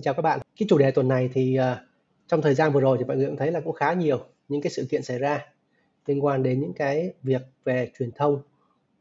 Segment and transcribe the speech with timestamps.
[0.00, 0.40] xin chào các bạn.
[0.56, 1.78] Cái chủ đề tuần này thì uh,
[2.28, 4.18] trong thời gian vừa rồi thì mọi người cũng thấy là cũng khá nhiều
[4.48, 5.46] những cái sự kiện xảy ra
[6.06, 8.42] liên quan đến những cái việc về truyền thông,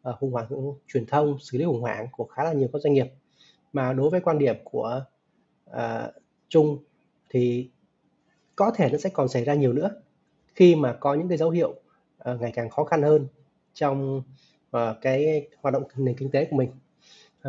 [0.09, 0.47] uh, khủng hoảng
[0.87, 3.07] truyền thông, xử lý khủng hoảng của khá là nhiều các doanh nghiệp.
[3.73, 5.05] Mà đối với quan điểm của
[5.69, 5.75] uh,
[6.49, 6.77] Trung
[7.29, 7.69] thì
[8.55, 9.89] có thể nó sẽ còn xảy ra nhiều nữa
[10.55, 11.69] khi mà có những cái dấu hiệu
[12.31, 13.27] uh, ngày càng khó khăn hơn
[13.73, 14.23] trong
[14.77, 16.71] uh, cái hoạt động nền kinh tế của mình.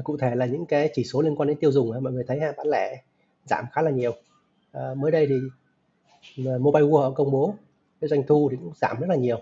[0.04, 2.40] Cụ thể là những cái chỉ số liên quan đến tiêu dùng mọi người thấy
[2.40, 3.02] ha, bán lẻ
[3.50, 4.12] giảm khá là nhiều.
[4.72, 5.36] À, mới đây thì
[6.46, 7.54] à, Mobile World công bố
[8.00, 9.40] cái doanh thu thì cũng giảm rất là nhiều.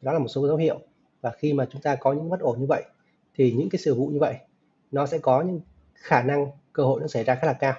[0.00, 0.80] Đó là một số dấu hiệu.
[1.20, 2.82] Và khi mà chúng ta có những bất ổn như vậy
[3.34, 4.34] thì những cái sự vụ như vậy
[4.90, 5.60] nó sẽ có những
[5.94, 7.74] khả năng cơ hội nó xảy ra khá là cao.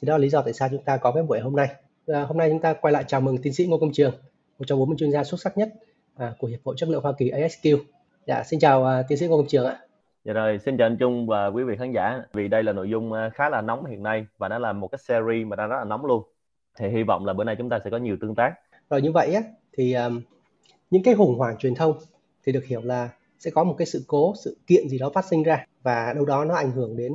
[0.00, 1.68] Thì đó là lý do tại sao chúng ta có cái buổi hôm nay.
[2.06, 4.14] À, hôm nay chúng ta quay lại chào mừng tiến sĩ Ngô Công Trường
[4.58, 5.68] một trong bốn mươi chuyên gia xuất sắc nhất
[6.16, 7.78] à, của hiệp hội chất lượng Hoa Kỳ ASQ
[8.26, 9.80] dạ xin chào à, tiến sĩ Ngô Công Trường ạ.
[10.24, 12.22] Dạ rồi, xin chào anh Trung và quý vị khán giả.
[12.32, 14.88] Vì đây là nội dung ờ, khá là nóng hiện nay và nó là một
[14.88, 16.22] cái series mà đang rất là nóng luôn.
[16.78, 18.54] Thì hy vọng là bữa nay chúng ta sẽ có nhiều tương tác.
[18.90, 20.20] Rồi như vậy á thì um,
[20.90, 21.98] những cái khủng hoảng truyền thông
[22.46, 23.08] thì được hiểu là
[23.38, 26.24] sẽ có một cái sự cố, sự kiện gì đó phát sinh ra và đâu
[26.24, 27.12] đó nó ảnh hưởng đến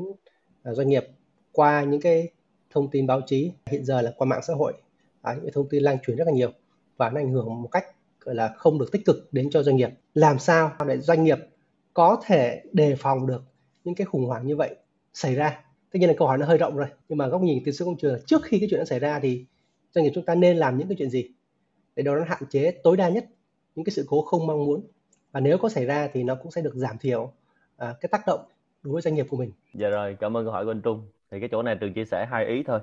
[0.69, 1.07] uh, doanh nghiệp
[1.51, 2.27] qua những cái
[2.69, 4.73] thông tin báo chí hiện giờ là qua mạng xã hội.
[5.21, 6.51] À, những cái thông tin lan truyền rất là nhiều
[6.97, 7.85] và nó ảnh hưởng một cách
[8.19, 9.89] gọi là không được tích cực đến cho doanh nghiệp.
[10.13, 11.37] Làm sao để doanh nghiệp
[11.93, 13.43] có thể đề phòng được
[13.83, 14.75] những cái khủng hoảng như vậy
[15.13, 17.63] xảy ra tất nhiên là câu hỏi nó hơi rộng rồi nhưng mà góc nhìn
[17.65, 19.45] từ sư công trường là trước khi cái chuyện nó xảy ra thì
[19.91, 21.31] doanh nghiệp chúng ta nên làm những cái chuyện gì
[21.95, 23.25] để đó nó hạn chế tối đa nhất
[23.75, 24.81] những cái sự cố không mong muốn
[25.31, 27.31] và nếu có xảy ra thì nó cũng sẽ được giảm thiểu
[27.77, 28.39] à, cái tác động
[28.83, 29.51] đối với doanh nghiệp của mình.
[29.73, 31.07] Dạ rồi, cảm ơn câu hỏi của anh Trung.
[31.31, 32.79] Thì cái chỗ này trường chia sẻ hai ý thôi.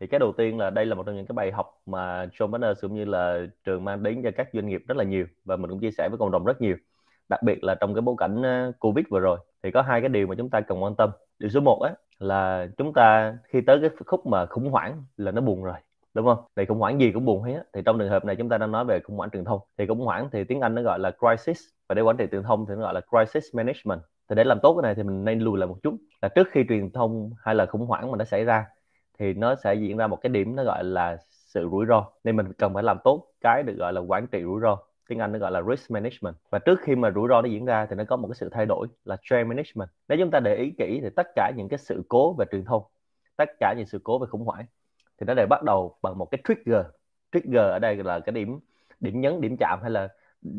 [0.00, 2.50] Thì cái đầu tiên là đây là một trong những cái bài học mà John
[2.50, 5.56] Banners cũng như là trường mang đến cho các doanh nghiệp rất là nhiều và
[5.56, 6.76] mình cũng chia sẻ với cộng đồng rất nhiều
[7.28, 10.08] đặc biệt là trong cái bối cảnh ờ, covid vừa rồi, thì có hai cái
[10.08, 13.60] điều mà chúng ta cần quan tâm điều số một á, là chúng ta khi
[13.60, 15.76] tới cái khúc mà khủng hoảng là nó buồn rồi,
[16.14, 16.38] đúng không?
[16.56, 17.62] Thì khủng hoảng gì cũng buồn hết.
[17.74, 19.60] Thì trong trường hợp này chúng ta đang nói về khủng hoảng truyền thông.
[19.78, 21.58] Thì khủng hoảng thì tiếng Anh nó gọi là crisis,
[21.88, 24.00] và để quản trị truyền thông thì nó gọi là crisis management.
[24.28, 25.96] Thì để làm tốt cái này thì mình nên lùi lại một chút.
[26.22, 28.66] Là trước khi truyền thông hay là khủng hoảng mà nó xảy ra,
[29.18, 32.04] thì nó sẽ diễn ra một cái điểm nó gọi là sự rủi ro.
[32.24, 35.18] Nên mình cần phải làm tốt cái được gọi là quản trị rủi ro tiếng
[35.18, 36.34] Anh nó gọi là risk management.
[36.50, 38.48] Và trước khi mà rủi ro nó diễn ra thì nó có một cái sự
[38.52, 39.88] thay đổi là trend management.
[40.08, 42.64] Nếu chúng ta để ý kỹ thì tất cả những cái sự cố về truyền
[42.64, 42.82] thông,
[43.36, 44.66] tất cả những sự cố về khủng hoảng
[45.20, 46.86] thì nó đều bắt đầu bằng một cái trigger.
[47.32, 48.58] Trigger ở đây là cái điểm
[49.00, 50.08] điểm nhấn, điểm chạm hay là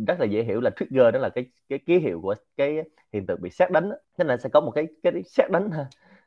[0.08, 2.84] rất là dễ hiểu là trigger đó là cái cái ký hiệu của cái
[3.14, 5.86] hiện tượng bị xét đánh nên là sẽ có một cái cái xét đánh ha.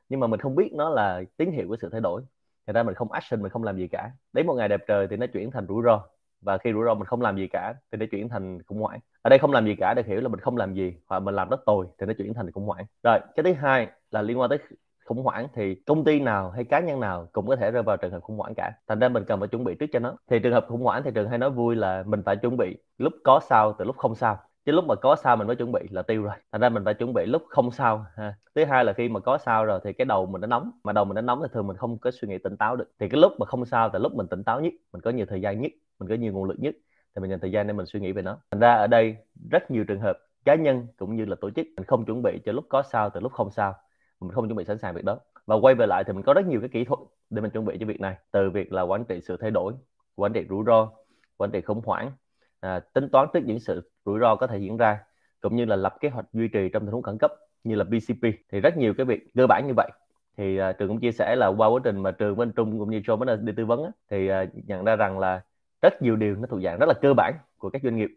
[0.08, 2.22] Nhưng mà mình không biết nó là tín hiệu của sự thay đổi.
[2.66, 4.10] Thành ra mình không action, mình không làm gì cả.
[4.32, 6.06] Đến một ngày đẹp trời thì nó chuyển thành rủi ro
[6.42, 9.00] và khi rủi ro mình không làm gì cả, thì nó chuyển thành khủng hoảng.
[9.22, 11.34] Ở đây không làm gì cả được hiểu là mình không làm gì, hoặc mình
[11.34, 12.86] làm rất tồi thì nó chuyển thành khủng hoảng.
[13.02, 14.58] Rồi, cái thứ hai là liên quan tới
[15.04, 17.96] khủng hoảng thì công ty nào hay cá nhân nào cũng có thể rơi vào
[17.96, 18.72] trường hợp khủng hoảng cả.
[18.88, 20.16] Thành ra mình cần phải chuẩn bị trước cho nó.
[20.30, 22.76] Thì trường hợp khủng hoảng thì trường hay nói vui là mình phải chuẩn bị
[22.98, 25.72] lúc có sao từ lúc không sao chứ lúc mà có sao mình mới chuẩn
[25.72, 26.34] bị là tiêu rồi.
[26.52, 28.34] Thành ra mình phải chuẩn bị lúc không sao ha.
[28.54, 30.70] thứ hai là khi mà có sao rồi thì cái đầu mình nó nóng.
[30.84, 32.90] Mà đầu mình nó nóng thì thường mình không có suy nghĩ tỉnh táo được.
[32.98, 34.72] Thì cái lúc mà không sao là lúc mình tỉnh táo nhất.
[34.92, 35.72] Mình có nhiều thời gian nhất.
[35.98, 36.74] Mình có nhiều nguồn lực nhất.
[37.14, 38.38] Thì mình dành thời gian để mình suy nghĩ về nó.
[38.50, 39.16] Thành ra ở đây
[39.50, 42.40] rất nhiều trường hợp cá nhân cũng như là tổ chức mình không chuẩn bị
[42.44, 43.74] cho lúc có sao từ lúc không sao.
[44.20, 45.18] Mình không chuẩn bị sẵn sàng việc đó.
[45.46, 47.00] Và quay về lại thì mình có rất nhiều cái kỹ thuật
[47.30, 48.16] để mình chuẩn bị cho việc này.
[48.30, 49.72] Từ việc là quản trị sự thay đổi
[50.16, 50.90] quản trị rủi ro
[51.36, 52.12] quản trị khủng hoảng
[52.60, 54.98] à, tính toán trước những sự rủi ro có thể diễn ra
[55.40, 57.32] cũng như là lập kế hoạch duy trì trong tình huống khẩn cấp
[57.64, 59.90] như là BCP thì rất nhiều cái việc cơ bản như vậy.
[60.36, 62.90] Thì uh, trường cũng chia sẻ là qua quá trình mà trường bên trung cũng
[62.90, 65.40] như cho bên đi tư vấn á, thì uh, nhận ra rằng là
[65.82, 68.10] rất nhiều điều nó thuộc dạng rất là cơ bản của các doanh nghiệp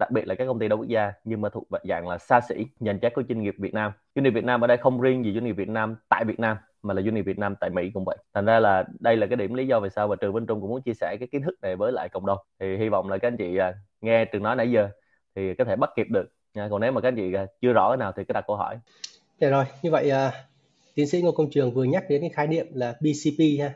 [0.00, 2.40] đặc biệt là các công ty đa quốc gia nhưng mà thuộc dạng là xa
[2.40, 3.92] xỉ dành cho của doanh nghiệp Việt Nam.
[4.14, 6.40] Doanh nghiệp Việt Nam ở đây không riêng gì doanh nghiệp Việt Nam tại Việt
[6.40, 8.16] Nam mà là doanh nghiệp Việt Nam tại Mỹ cũng vậy.
[8.34, 10.60] Thành ra là đây là cái điểm lý do vì sao và trường bên trung
[10.60, 12.38] cũng muốn chia sẻ cái kiến thức này với lại cộng đồng.
[12.60, 14.88] Thì hy vọng là các anh chị à, nghe trường nói nãy giờ
[15.36, 16.24] thì có thể bắt kịp được.
[16.54, 18.44] Nha còn nếu mà các anh chị à, chưa rõ cái nào thì cứ đặt
[18.46, 18.78] câu hỏi.
[19.40, 20.32] Dạ rồi như vậy uh,
[20.94, 23.74] tiến sĩ ngô công trường vừa nhắc đến cái khái niệm là BCP ha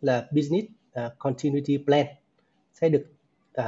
[0.00, 2.06] là Business uh, Continuity Plan.
[2.74, 3.06] Sẽ được
[3.60, 3.64] uh,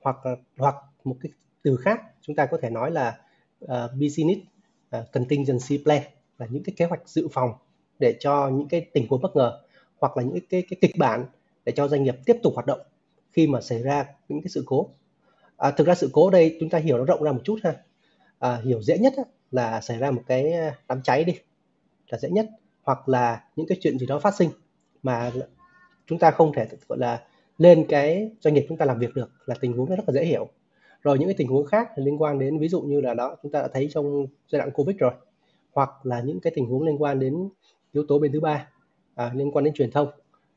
[0.00, 0.16] hoặc
[0.58, 0.74] hoặc
[1.04, 1.32] một cái
[1.62, 3.18] từ khác chúng ta có thể nói là
[3.64, 3.70] uh,
[4.00, 4.40] business
[4.96, 6.02] uh, contingency plan
[6.38, 7.50] là những cái kế hoạch dự phòng
[7.98, 9.60] để cho những cái tình huống bất ngờ
[9.98, 11.26] hoặc là những cái, cái kịch bản
[11.64, 12.80] để cho doanh nghiệp tiếp tục hoạt động
[13.32, 14.88] khi mà xảy ra những cái sự cố
[15.56, 17.74] à, thực ra sự cố đây chúng ta hiểu nó rộng ra một chút ha.
[18.38, 19.14] À, hiểu dễ nhất
[19.50, 21.32] là xảy ra một cái à, đám cháy đi
[22.08, 22.46] là dễ nhất.
[22.82, 24.50] Hoặc là những cái chuyện gì đó phát sinh
[25.02, 25.32] mà
[26.06, 27.22] chúng ta không thể gọi là
[27.58, 30.24] lên cái doanh nghiệp chúng ta làm việc được là tình huống rất là dễ
[30.24, 30.48] hiểu.
[31.02, 33.52] Rồi những cái tình huống khác liên quan đến ví dụ như là đó chúng
[33.52, 35.12] ta đã thấy trong giai đoạn covid rồi
[35.72, 37.48] hoặc là những cái tình huống liên quan đến
[37.92, 38.68] yếu tố bên thứ ba
[39.14, 40.08] à, liên quan đến truyền thông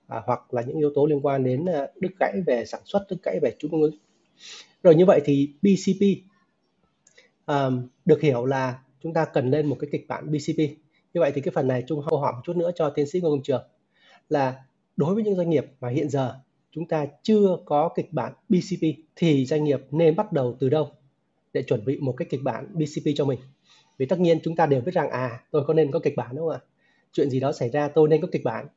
[0.07, 3.05] à, hoặc là những yếu tố liên quan đến à, đứt gãy về sản xuất
[3.09, 3.95] đứt gãy về chuỗi cung ứng
[4.83, 6.01] rồi như vậy thì BCP
[7.45, 10.57] um, được hiểu là chúng ta cần lên một cái kịch bản BCP
[11.13, 13.19] như vậy thì cái phần này chung câu hỏi một chút nữa cho tiến sĩ
[13.21, 13.63] Ngô Công Trường
[14.29, 14.63] là
[14.97, 16.39] đối với những doanh nghiệp mà hiện giờ
[16.71, 18.81] chúng ta chưa có kịch bản BCP
[19.15, 20.91] thì doanh nghiệp nên bắt đầu từ đâu
[21.53, 23.39] để chuẩn bị một cái kịch bản BCP cho mình?
[23.97, 26.35] Vì tất nhiên chúng ta đều biết rằng à tôi có nên có kịch bản
[26.35, 26.59] đúng không ạ?
[27.11, 28.67] Chuyện gì đó xảy ra tôi nên có kịch bản.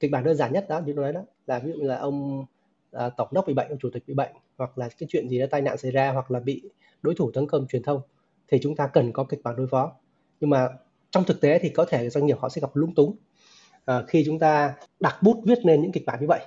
[0.00, 1.96] Kịch bản đơn giản nhất đó như tôi nói đó là ví dụ như là
[1.96, 2.44] ông
[2.92, 4.32] à, tổng đốc bị bệnh ông chủ tịch bị bệnh
[4.62, 6.62] hoặc là cái chuyện gì đó tai nạn xảy ra hoặc là bị
[7.02, 8.00] đối thủ tấn công truyền thông
[8.48, 9.92] thì chúng ta cần có kịch bản đối phó
[10.40, 10.68] nhưng mà
[11.10, 13.16] trong thực tế thì có thể doanh nghiệp họ sẽ gặp lung túng
[13.84, 16.40] à, khi chúng ta đặt bút viết nên những kịch bản như vậy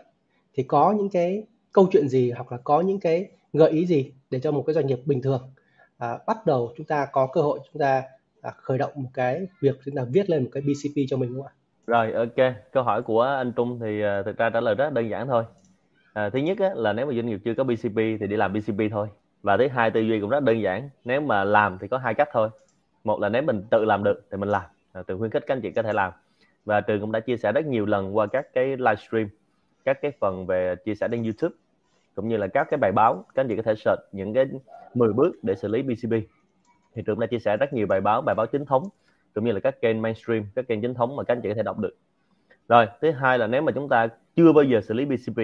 [0.53, 4.11] thì có những cái câu chuyện gì hoặc là có những cái gợi ý gì
[4.29, 5.53] để cho một cái doanh nghiệp bình thường
[5.97, 8.03] à, bắt đầu chúng ta có cơ hội chúng ta
[8.41, 11.33] à, khởi động một cái việc chúng ta viết lên một cái BCP cho mình
[11.33, 11.55] đúng không ạ?
[11.87, 15.09] Rồi ok, câu hỏi của anh Trung thì uh, thực ra trả lời rất đơn
[15.09, 15.43] giản thôi.
[16.15, 18.53] À, thứ nhất á, là nếu mà doanh nghiệp chưa có BCP thì đi làm
[18.53, 19.07] BCP thôi.
[19.41, 20.89] Và thứ hai tư duy cũng rất đơn giản.
[21.05, 22.49] Nếu mà làm thì có hai cách thôi.
[23.03, 24.63] Một là nếu mình tự làm được thì mình làm.
[24.93, 26.11] À, từ khuyến khích các anh chị có thể làm.
[26.65, 29.29] Và trường cũng đã chia sẻ rất nhiều lần qua các cái livestream,
[29.85, 31.55] các cái phần về chia sẻ trên YouTube
[32.15, 34.45] cũng như là các cái bài báo các anh chị có thể search những cái
[34.93, 36.11] 10 bước để xử lý BCP
[36.95, 38.83] thì trường đã chia sẻ rất nhiều bài báo bài báo chính thống
[39.33, 41.55] cũng như là các kênh mainstream các kênh chính thống mà các anh chị có
[41.55, 41.97] thể đọc được
[42.67, 45.37] rồi thứ hai là nếu mà chúng ta chưa bao giờ xử lý BCP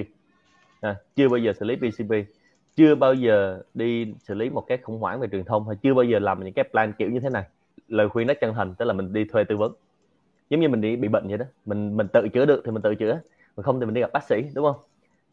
[0.81, 2.12] à, chưa bao giờ xử lý PCP
[2.75, 5.94] chưa bao giờ đi xử lý một cái khủng hoảng về truyền thông hay chưa
[5.94, 7.44] bao giờ làm những cái plan kiểu như thế này.
[7.88, 9.74] Lời khuyên rất chân thành tức là mình đi thuê tư vấn.
[10.50, 11.45] Giống như mình đi bị bệnh vậy đó.
[11.66, 13.19] Mình mình tự chữa được thì mình tự chữa.
[13.57, 14.75] Mà không thì mình đi gặp bác sĩ đúng không?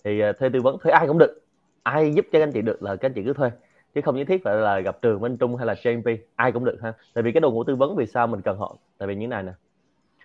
[0.05, 1.41] Thì uh, thuê tư vấn thuê ai cũng được.
[1.83, 3.51] Ai giúp cho anh chị được là các anh chị cứ thuê.
[3.95, 6.65] Chứ không nhất thiết phải là gặp trường Minh Trung hay là JMP ai cũng
[6.65, 6.93] được ha.
[7.15, 8.77] Tại vì cái đội ngũ tư vấn vì sao mình cần họ?
[8.99, 9.53] Tại vì như này nè.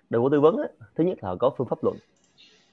[0.09, 1.95] Đội ngũ tư vấn á, thứ nhất là họ có phương pháp luận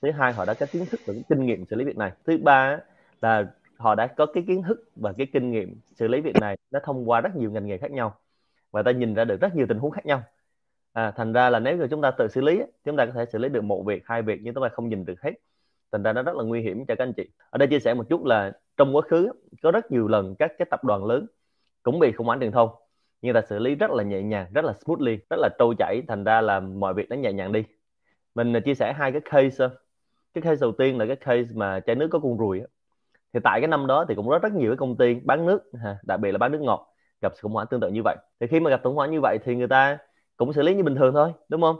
[0.02, 2.12] thứ hai họ đã có kiến thức và kinh nghiệm xử lý việc này.
[2.26, 2.78] Thứ ba
[3.22, 6.56] là họ đã có cái kiến thức và cái kinh nghiệm xử lý việc này
[6.70, 8.14] nó thông qua rất nhiều ngành nghề khác nhau
[8.70, 10.22] và ta nhìn ra được rất nhiều tình huống khác nhau.
[10.92, 13.24] À, thành ra là nếu như chúng ta tự xử lý chúng ta có thể
[13.32, 15.32] xử lý được một việc hai việc nhưng chúng ta không nhìn được hết
[15.92, 17.28] thành ra nó rất là nguy hiểm cho các anh chị.
[17.50, 19.32] Ở đây chia sẻ một chút là trong quá khứ
[19.62, 21.26] có rất nhiều lần các cái tập đoàn lớn
[21.82, 22.70] cũng bị khủng hoảng truyền thông
[23.22, 26.02] nhưng ta xử lý rất là nhẹ nhàng rất là smoothly rất là trôi chảy
[26.08, 27.64] thành ra là mọi việc nó nhẹ nhàng đi.
[28.34, 29.68] Mình à, chia sẻ hai cái case
[30.34, 32.62] cái case đầu tiên là cái case mà chai nước có con ruồi
[33.32, 35.62] thì tại cái năm đó thì cũng rất rất nhiều cái công ty bán nước
[36.02, 38.16] đặc biệt là bán nước ngọt, gặp khủng hoảng tương tự như vậy.
[38.40, 39.98] Thì khi mà gặp khủng hoảng như vậy thì người ta
[40.36, 41.76] cũng xử lý như bình thường thôi, đúng không?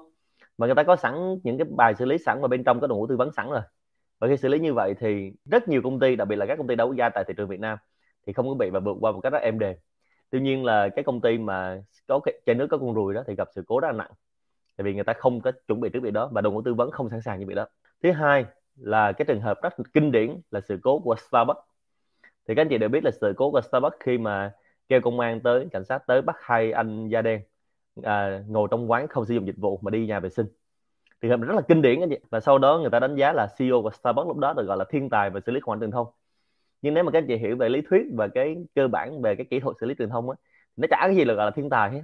[0.59, 2.87] Mà người ta có sẵn những cái bài xử lý sẵn và bên trong có
[2.87, 3.61] đội ngũ tư vấn sẵn rồi.
[4.19, 6.59] Và khi xử lý như vậy thì rất nhiều công ty, đặc biệt là các
[6.59, 7.79] công ty đấu giá tại thị trường Việt Nam
[8.27, 9.77] thì không có bị và vượt qua một cách rất êm đềm.
[10.31, 13.23] Tuy nhiên là cái công ty mà có cái chai nước có con ruồi đó
[13.27, 14.11] thì gặp sự cố rất là nặng.
[14.77, 16.75] Tại vì người ta không có chuẩn bị trước việc đó và đội ngũ tư
[16.75, 17.67] vấn không sẵn sàng như vậy đó
[18.03, 18.45] thứ hai
[18.77, 21.61] là cái trường hợp rất kinh điển là sự cố của Starbucks.
[22.49, 24.53] Thì các anh chị đều biết là sự cố của Starbucks khi mà
[24.89, 27.41] kêu công an tới cảnh sát tới bắt hai anh da đen
[28.03, 30.47] à, ngồi trong quán không sử dụng dịch vụ mà đi nhà vệ sinh.
[31.23, 32.19] Thì hợp rất là kinh điển anh chị.
[32.31, 34.77] Và sau đó người ta đánh giá là CEO của Starbucks lúc đó được gọi
[34.77, 36.07] là thiên tài về xử lý khủng hoảng truyền thông.
[36.83, 39.37] Nhưng nếu mà các anh chị hiểu về lý thuyết và cái cơ bản về
[39.37, 40.37] cái kỹ thuật xử lý truyền thông á
[40.77, 42.03] nó chả cái gì là gọi là thiên tài hết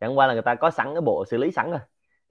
[0.00, 1.80] chẳng qua là người ta có sẵn cái bộ xử lý sẵn rồi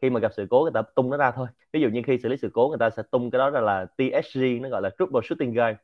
[0.01, 1.47] khi mà gặp sự cố người ta tung nó ra thôi.
[1.73, 3.59] Ví dụ như khi xử lý sự cố người ta sẽ tung cái đó ra
[3.59, 5.77] là TSG nó gọi là Trouble Shooting Guide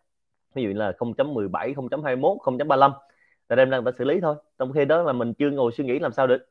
[0.56, 2.92] ví dụ như là 0.17 0.21 0.35
[3.48, 4.36] ta đem ra người ta xử lý thôi.
[4.60, 6.46] Trong khi đó là mình chưa ngồi suy nghĩ làm sao được.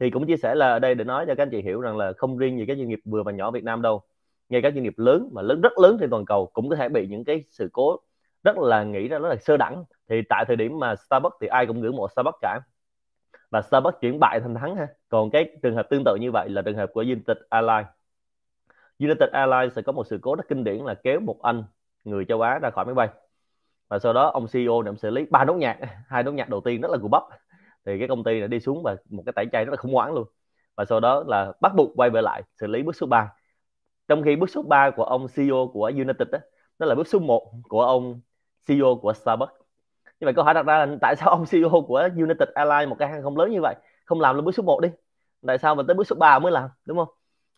[0.00, 1.96] Thì cũng chia sẻ là ở đây để nói cho các anh chị hiểu rằng
[1.96, 4.02] là không riêng gì các doanh nghiệp vừa và nhỏ Việt Nam đâu.
[4.48, 6.88] Ngay các doanh nghiệp lớn mà lớn, rất lớn trên toàn cầu cũng có thể
[6.88, 7.96] bị những cái sự cố
[8.44, 9.84] rất là nghĩ ra rất là sơ đẳng.
[10.08, 12.60] Thì tại thời điểm mà Starbucks thì ai cũng ngưỡng mộ Starbucks cả
[13.50, 14.88] và Starbucks chuyển bại thành thắng ha.
[15.08, 17.86] Còn cái trường hợp tương tự như vậy là trường hợp của United Airlines.
[18.98, 21.64] United Airlines sẽ có một sự cố rất kinh điển là kéo một anh
[22.04, 23.08] người châu Á ra khỏi máy bay.
[23.88, 25.78] Và sau đó ông CEO này xử lý ba nốt nhạc.
[26.08, 27.22] Hai nốt nhạc đầu tiên rất là gù bắp.
[27.86, 29.94] Thì cái công ty đã đi xuống và một cái tẩy chay rất là khủng
[29.94, 30.28] hoảng luôn.
[30.76, 33.32] Và sau đó là bắt buộc quay về lại xử lý bước số 3
[34.10, 36.38] trong khi bước số 3 của ông CEO của United đó,
[36.78, 38.20] đó là bước số 1 của ông
[38.66, 39.59] CEO của Starbucks
[40.20, 42.96] như vậy câu hỏi đặt ra là tại sao ông CEO của United Airlines một
[42.98, 43.74] cái hàng không lớn như vậy,
[44.04, 44.88] không làm lên bước số 1 đi?
[45.46, 47.08] Tại sao mình tới bước số 3 mới làm, đúng không?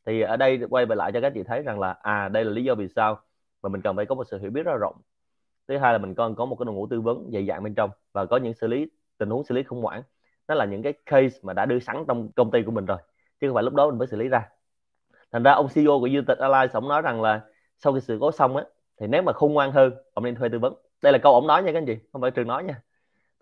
[0.06, 2.50] Thì ở đây quay về lại cho các chị thấy rằng là à đây là
[2.50, 3.20] lý do vì sao
[3.62, 4.94] mà mình cần phải có một sự hiểu biết rất rộng.
[5.68, 7.74] Thứ hai là mình còn có một cái đội ngũ tư vấn dày dặn bên
[7.74, 8.86] trong và có những xử lý,
[9.18, 10.02] tình huống xử lý khủng hoảng.
[10.48, 12.98] Đó là những cái case mà đã đưa sẵn trong công ty của mình rồi,
[13.40, 14.48] chứ không phải lúc đó mình mới xử lý ra.
[15.32, 17.40] Thành ra ông CEO của United Airlines, ông nói rằng là
[17.78, 18.64] sau khi sự cố xong á,
[19.00, 21.46] thì nếu mà khôn ngoan hơn, ông nên thuê tư vấn đây là câu ông
[21.46, 22.82] nói nha các anh chị không phải trường nói nha.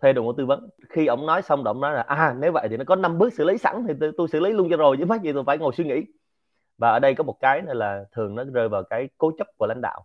[0.03, 0.69] Thuê đội ngũ tư vấn.
[0.89, 3.33] Khi ông nói xong động nói là à nếu vậy thì nó có năm bước
[3.33, 5.45] xử lý sẵn thì tôi, tôi xử lý luôn cho rồi chứ mắc gì tôi
[5.47, 6.03] phải ngồi suy nghĩ.
[6.79, 9.47] Và ở đây có một cái nữa là thường nó rơi vào cái cố chấp
[9.57, 10.05] của lãnh đạo.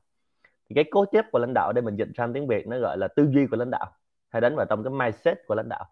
[0.69, 2.97] Thì cái cố chấp của lãnh đạo đây mình dịch sang tiếng việt nó gọi
[2.97, 3.91] là tư duy của lãnh đạo
[4.29, 5.85] hay đánh vào trong cái mindset của lãnh đạo.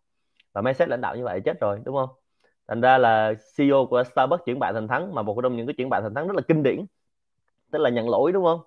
[0.53, 2.09] Và mindset lãnh đạo như vậy chết rồi đúng không?
[2.67, 5.73] Thành ra là CEO của Starbucks chuyển bại thành thắng mà một trong những cái
[5.77, 6.85] chuyển bại thành thắng rất là kinh điển.
[7.71, 8.59] Tức là nhận lỗi đúng không?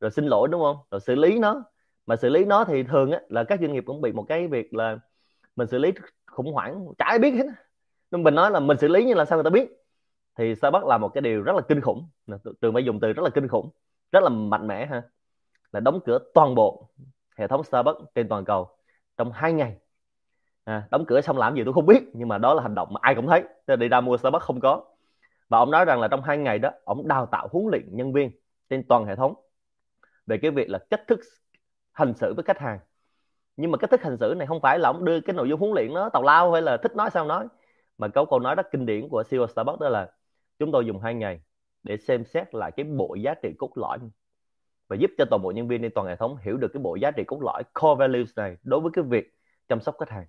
[0.00, 0.76] Rồi xin lỗi đúng không?
[0.90, 1.64] Rồi xử lý nó
[2.06, 4.46] mà xử lý nó thì thường á, là các doanh nghiệp cũng bị một cái
[4.46, 4.98] việc là
[5.56, 5.92] mình xử lý
[6.26, 7.46] khủng hoảng chả ai biết hết
[8.10, 9.68] nên mình nói là mình xử lý như là sao người ta biết?
[10.38, 12.08] Thì Starbucks làm một cái điều rất là kinh khủng.
[12.60, 13.70] Trường phải dùng từ rất là kinh khủng
[14.12, 15.02] rất là mạnh mẽ ha
[15.72, 16.88] là đóng cửa toàn bộ
[17.36, 18.68] hệ thống Starbucks trên toàn cầu
[19.16, 19.76] trong hai ngày.
[20.64, 22.88] À, đóng cửa xong làm gì tôi không biết nhưng mà đó là hành động
[22.92, 24.84] mà ai cũng thấy Thế đi ra mua Starbucks không có.
[25.48, 28.12] Và ông nói rằng là trong hai ngày đó ông đào tạo huấn luyện nhân
[28.12, 28.30] viên
[28.70, 29.34] trên toàn hệ thống
[30.26, 31.20] về cái việc là cách thức
[31.94, 32.78] hành xử với khách hàng.
[33.56, 35.60] Nhưng mà cách thức hành xử này không phải là ông đưa cái nội dung
[35.60, 37.46] huấn luyện nó tào lao hay là thích nói sao nói.
[37.98, 40.10] Mà câu câu nói rất kinh điển của CEO Starbucks đó là,
[40.58, 41.40] chúng tôi dùng hai ngày
[41.82, 43.98] để xem xét lại cái bộ giá trị cốt lõi
[44.88, 46.94] và giúp cho toàn bộ nhân viên trên toàn hệ thống hiểu được cái bộ
[46.94, 50.26] giá trị cốt lõi, core values này đối với cái việc chăm sóc khách hàng.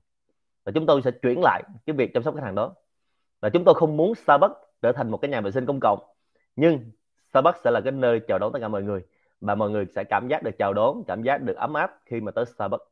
[0.64, 2.76] Và chúng tôi sẽ chuyển lại cái việc chăm sóc khách hàng đó.
[3.42, 6.00] Và chúng tôi không muốn Starbucks trở thành một cái nhà vệ sinh công cộng,
[6.56, 6.92] nhưng
[7.30, 9.06] Starbucks sẽ là cái nơi chào đón tất cả mọi người
[9.42, 12.22] và mọi người sẽ cảm giác được chào đón, cảm giác được ấm áp khi
[12.22, 12.84] mà tới Starbucks.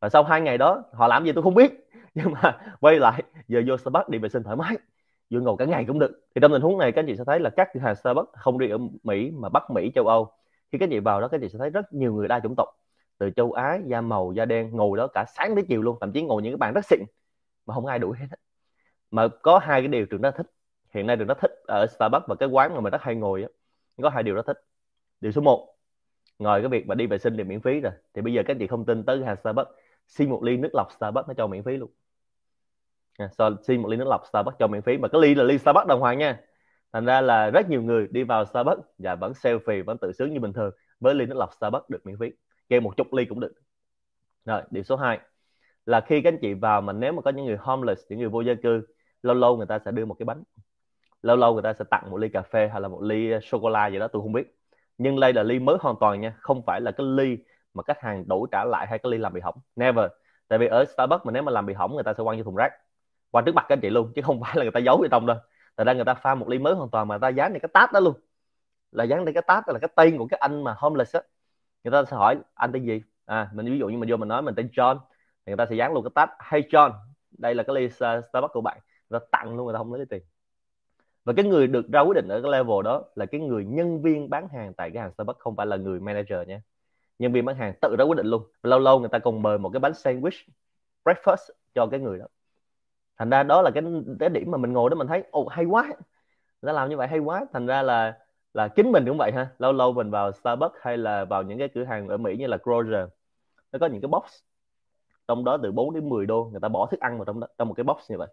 [0.00, 1.88] Và sau hai ngày đó, họ làm gì tôi không biết.
[2.14, 4.76] Nhưng mà quay lại, giờ vô Starbucks đi vệ sinh thoải mái.
[5.30, 6.20] Vô ngồi cả ngày cũng được.
[6.34, 8.32] Thì trong tình huống này, các anh chị sẽ thấy là các cửa hàng Starbucks
[8.32, 10.32] không riêng ở Mỹ, mà Bắc Mỹ, châu Âu.
[10.72, 12.40] Khi các anh chị vào đó, các anh chị sẽ thấy rất nhiều người đa
[12.40, 12.68] chủng tộc.
[13.18, 15.96] Từ châu Á, da màu, da đen, ngồi đó cả sáng đến chiều luôn.
[16.00, 17.00] Thậm chí ngồi những cái bàn rất xịn,
[17.66, 18.26] mà không ai đuổi hết
[19.12, 20.46] mà có hai cái điều trường nó thích.
[20.94, 23.42] Hiện nay trường nó thích ở Starbucks và cái quán mà mình rất hay ngồi
[23.42, 23.48] á.
[24.02, 24.64] Có hai điều nó thích.
[25.20, 25.71] Điều số 1
[26.38, 27.92] ngồi cái việc mà đi vệ sinh thì miễn phí rồi.
[28.14, 29.70] Thì bây giờ các chị không tin tới hàng Starbucks.
[30.08, 31.90] Xin một ly nước lọc Starbucks nó cho miễn phí luôn.
[33.18, 34.98] À, so, xin một ly nước lọc Starbucks cho miễn phí.
[34.98, 36.40] Mà cái ly là ly Starbucks đồng hoàng nha.
[36.92, 40.32] Thành ra là rất nhiều người đi vào Starbucks và vẫn selfie vẫn tự sướng
[40.32, 40.70] như bình thường.
[41.00, 42.26] Với ly nước lọc Starbucks được miễn phí.
[42.68, 43.52] Kêu một chút ly cũng được.
[44.44, 45.18] Rồi điều số 2
[45.86, 48.28] là khi các anh chị vào mà nếu mà có những người homeless những người
[48.28, 48.82] vô gia cư
[49.22, 50.42] lâu lâu người ta sẽ đưa một cái bánh.
[51.22, 53.40] Lâu lâu người ta sẽ tặng một ly cà phê hay là một ly ờ,
[53.40, 54.56] sô cô la gì đó tôi không biết
[55.02, 57.38] nhưng đây là ly mới hoàn toàn nha, không phải là cái ly
[57.74, 59.54] mà khách hàng đủ trả lại hay cái ly làm bị hỏng.
[59.76, 60.10] Never.
[60.48, 62.44] Tại vì ở Starbucks mà nếu mà làm bị hỏng, người ta sẽ quăng vô
[62.44, 62.72] thùng rác.
[63.30, 65.08] Qua trước mặt các anh chị luôn, chứ không phải là người ta giấu ở
[65.10, 65.36] trong đâu.
[65.76, 67.60] Tại ra người ta pha một ly mới hoàn toàn mà người ta dán này
[67.60, 68.14] cái tát đó luôn.
[68.92, 71.22] Là dán đây cái tát là cái tên của cái anh mà homeless á.
[71.84, 73.02] Người ta sẽ hỏi, anh tên gì?
[73.26, 74.98] À mình ví dụ như mình vô mình nói mình tên John,
[75.46, 76.92] thì người ta sẽ dán luôn cái tát hey John,
[77.38, 78.78] đây là cái ly ờ, Starbucks của bạn.
[79.10, 80.22] Người ta tặng luôn, người ta không lấy tiền
[81.24, 84.02] và cái người được ra quyết định ở cái level đó là cái người nhân
[84.02, 86.62] viên bán hàng tại cái hàng Starbucks, không phải là người manager nha
[87.18, 88.42] nhân viên bán hàng tự ra quyết định luôn.
[88.62, 90.48] Lâu lâu người ta còn mời một cái bánh sandwich
[91.04, 92.26] breakfast cho cái người đó.
[93.18, 93.82] Thành ra đó là cái
[94.20, 95.92] cái điểm mà mình ngồi đó mình thấy, ồ, hay quá.
[96.62, 97.46] Đã làm như vậy hay quá.
[97.52, 98.18] Thành ra là
[98.54, 99.48] là chính mình cũng vậy ha.
[99.58, 102.46] Lâu lâu mình vào Starbucks hay là vào những cái cửa hàng ở Mỹ như
[102.46, 103.08] là Kroger,
[103.72, 104.24] nó có những cái box
[105.28, 107.46] trong đó từ 4 đến 10 đô người ta bỏ thức ăn vào trong đó,
[107.58, 108.28] trong một cái box như vậy.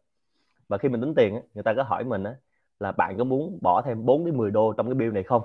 [0.67, 2.35] Và khi mình tính tiền người ta có hỏi mình á
[2.79, 5.41] là bạn có muốn bỏ thêm 4 đến 10 đô trong cái bill này không?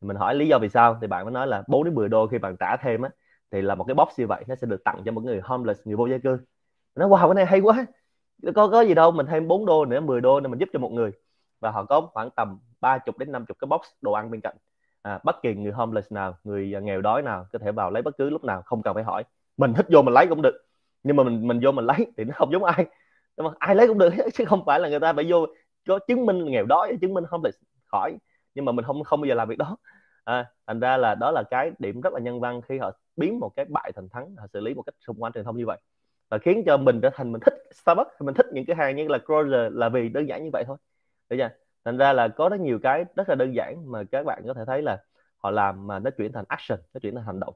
[0.00, 2.26] Mình hỏi lý do vì sao thì bạn mới nói là 4 đến 10 đô
[2.26, 3.10] khi bạn trả thêm á
[3.50, 5.86] thì là một cái box như vậy nó sẽ được tặng cho một người homeless
[5.86, 6.38] người vô gia cư.
[6.94, 7.86] Nó wow cái này hay quá
[8.54, 10.78] có có gì đâu mình thêm 4 đô nữa 10 đô nữa mình giúp cho
[10.78, 11.12] một người.
[11.60, 14.56] Và họ có khoảng tầm 30 đến 50 cái box đồ ăn bên cạnh.
[15.02, 18.18] À, bất kỳ người homeless nào người nghèo đói nào có thể vào lấy bất
[18.18, 19.24] cứ lúc nào không cần phải hỏi.
[19.56, 20.68] Mình thích vô mình lấy cũng được
[21.02, 22.86] nhưng mà mình mình vô mình lấy thì nó không giống ai.
[23.36, 25.46] Nhưng mà ai lấy cũng được chứ không phải là người ta phải vô
[25.88, 28.18] có chứng minh nghèo đói chứng minh homeless khỏi
[28.54, 29.76] nhưng mà mình không không bao giờ làm việc đó.
[30.24, 33.40] À, thành ra là đó là cái điểm rất là nhân văn khi họ biến
[33.40, 35.66] một cái bại thành thắng họ xử lý một cách xung quanh truyền thông như
[35.66, 35.78] vậy.
[36.28, 39.08] Và khiến cho mình trở thành mình thích Starbucks mình thích những cái hàng như
[39.08, 40.76] là Kroger là vì đơn giản như vậy thôi.
[41.28, 41.48] Được chưa?
[41.84, 44.54] Thành ra là có rất nhiều cái rất là đơn giản mà các bạn có
[44.54, 45.02] thể thấy là
[45.36, 47.54] họ làm mà nó chuyển thành action nó chuyển thành hành động.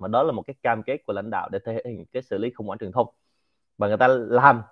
[0.00, 2.38] Mà đó là một cái cam kết của lãnh đạo để thể hiện cái xử
[2.38, 3.06] lý khủng hoảng truyền thông.
[3.78, 4.62] Và người ta làm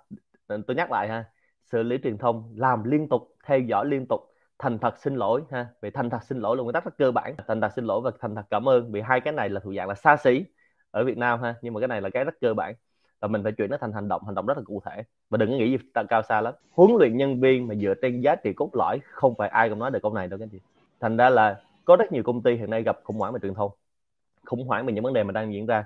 [0.47, 1.25] tôi nhắc lại ha
[1.73, 4.21] xử lý truyền thông làm liên tục, theo dõi liên tục.
[4.59, 5.67] Thành thật xin lỗi, ha.
[5.81, 7.35] Về thành thật xin lỗi là nguyên tắc rất cơ bản.
[7.47, 8.91] Thành thật xin lỗi và thành thật cảm ơn.
[8.91, 10.45] Vì hai cái này là thuộc dạng là xa xỉ
[10.91, 11.55] ở Việt Nam, ha.
[11.61, 12.75] Nhưng mà cái này là cái rất cơ bản.
[13.19, 15.03] Và mình phải chuyển nó thành hành động hành động rất là cụ thể.
[15.29, 15.77] Và đừng có nghĩ gì
[16.09, 16.53] cao xa lắm.
[16.71, 19.79] Huấn luyện nhân viên mà dựa trên giá trị cốt lõi, không phải ai cũng
[19.79, 20.59] nói được câu này đâu các anh chị.
[20.99, 23.53] Thành ra là có rất nhiều công ty hiện nay gặp khủng hoảng về truyền
[23.53, 23.71] thông.
[24.45, 25.85] Khủng hoảng về những vấn đề mà đang diễn ra.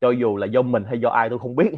[0.00, 1.70] Cho dù là do mình hay do ai tôi không biết.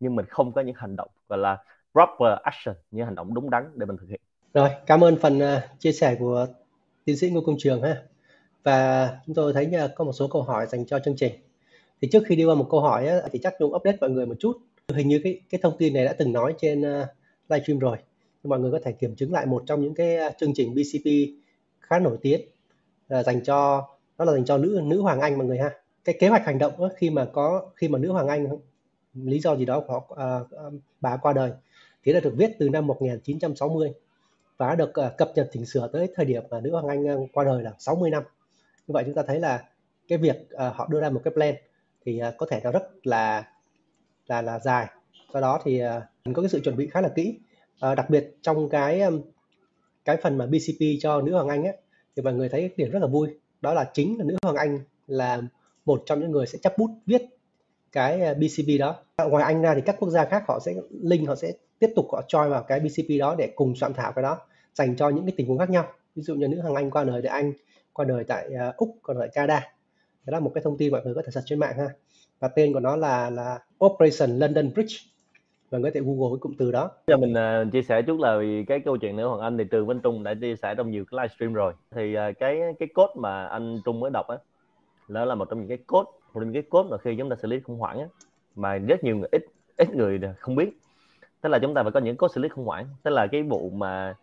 [0.00, 1.58] Nhưng mình không có những hành động, gọi là
[1.96, 4.20] proper action những hành động đúng đắn để mình thực hiện.
[4.54, 6.46] Rồi cảm ơn phần uh, chia sẻ của
[7.04, 8.02] tiến sĩ Ngô Công Trường ha.
[8.62, 11.32] Và chúng tôi thấy uh, có một số câu hỏi dành cho chương trình.
[12.00, 14.34] Thì trước khi đi qua một câu hỏi thì chắc Nhung update mọi người một
[14.38, 14.56] chút.
[14.88, 17.06] Hình như cái cái thông tin này đã từng nói trên uh,
[17.48, 17.96] livestream rồi.
[18.42, 20.74] Nhưng mọi người có thể kiểm chứng lại một trong những cái à, chương trình
[20.74, 21.10] BCP
[21.80, 22.40] khá nổi tiếng
[23.08, 23.88] là dành cho
[24.18, 25.70] đó là dành cho nữ nữ hoàng Anh mọi người ha.
[26.04, 28.46] Cái kế hoạch hành động đó, khi mà có khi mà nữ hoàng Anh
[29.14, 31.50] lý do gì đó của uh, bà qua đời
[32.06, 33.92] thế đã được viết từ năm 1960
[34.56, 37.08] và đã được à, cập nhật chỉnh sửa tới thời điểm mà nữ hoàng Anh
[37.08, 38.22] à, qua đời là 60 năm.
[38.86, 39.64] Như vậy chúng ta thấy là
[40.08, 41.54] cái việc à, họ đưa ra một cái plan
[42.04, 43.44] thì có thể nó rất là
[44.26, 44.86] là là dài.
[45.34, 45.80] Do đó thì
[46.24, 47.38] mình có cái sự chuẩn bị khá là kỹ.
[47.80, 49.02] Đặc biệt trong cái
[50.04, 51.76] cái phần mà BCP cho nữ hoàng Anh ấy,
[52.16, 53.28] thì mọi người thấy điểm rất là vui.
[53.60, 55.42] Đó là chính là nữ hoàng Anh là
[55.84, 57.22] một trong những người sẽ chấp bút viết
[57.92, 58.96] cái BCP đó.
[59.18, 62.06] Ngoài Anh ra thì các quốc gia khác họ sẽ link họ sẽ tiếp tục
[62.12, 64.38] họ choi vào cái BCP đó để cùng soạn thảo cái đó
[64.74, 65.84] dành cho những cái tình huống khác nhau.
[66.16, 67.52] Ví dụ như nữ hoàng Anh qua đời tại Anh
[67.92, 69.60] qua đời tại uh, úc còn tại canada.
[70.24, 71.88] Đó là một cái thông tin mọi người có thể search trên mạng ha.
[72.40, 74.96] Và tên của nó là là Operation London Bridge.
[75.70, 76.90] Và có thể google cái cụm từ đó.
[77.06, 79.64] Giờ mình uh, chia sẻ chút là vì cái câu chuyện nữ hoàng anh thì
[79.64, 81.72] trường bên Trung đã chia sẻ trong nhiều cái livestream rồi.
[81.90, 84.36] Thì uh, cái cái code mà anh Trung mới đọc á
[85.08, 87.30] đó là một trong những cái code một trong những cái code mà khi chúng
[87.30, 88.06] ta xử lý khủng hoảng á
[88.56, 89.42] mà rất nhiều người ít
[89.76, 90.78] ít người không biết
[91.40, 92.86] tức là chúng ta phải có những code xử lý khủng hoảng.
[93.02, 94.14] Tức là cái vụ mà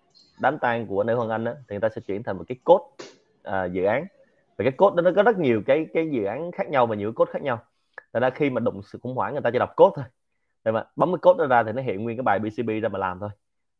[0.41, 2.57] đám tang của nữ hoàng anh á thì người ta sẽ chuyển thành một cái
[2.63, 2.83] code
[3.49, 4.05] uh, dự án.
[4.57, 6.95] Và cái code đó nó có rất nhiều cái cái dự án khác nhau và
[6.95, 7.59] nhiều code khác nhau.
[8.13, 10.05] Thành ra khi mà đụng sự khủng hoảng người ta chỉ đọc code thôi.
[10.63, 12.89] Để mà bấm cái code đó ra thì nó hiện nguyên cái bài BCP ra
[12.89, 13.29] mà làm thôi.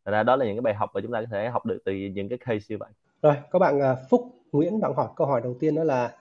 [0.06, 1.80] Thành ra đó là những cái bài học mà chúng ta có thể học được
[1.86, 2.90] từ những cái case như vậy.
[3.22, 6.16] Rồi các bạn à, Phúc Nguyễn bạn hỏi câu hỏi đầu tiên đó là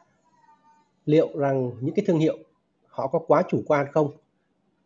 [1.06, 2.36] liệu rằng những cái thương hiệu
[2.86, 4.10] họ có quá chủ quan không?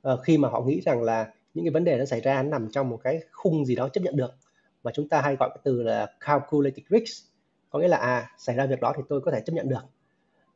[0.03, 2.69] À, khi mà họ nghĩ rằng là những cái vấn đề nó xảy ra nằm
[2.71, 4.35] trong một cái khung gì đó chấp nhận được.
[4.83, 7.27] Mà chúng ta hay gọi cái từ là calculated risk
[7.71, 9.81] có nghĩa là à xảy ra việc đó thì tôi có thể chấp nhận được.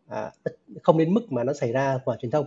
[0.09, 0.33] À,
[0.83, 2.47] không đến mức mà nó xảy ra ngoài truyền thông.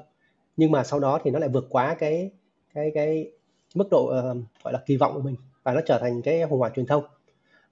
[0.58, 2.32] Nhưng mà sau đó thì nó lại vượt quá cái
[2.74, 3.32] cái cái
[3.76, 6.60] mức độ uh, gọi là kỳ vọng của mình và nó trở thành cái khủng
[6.60, 7.04] hoảng truyền thông.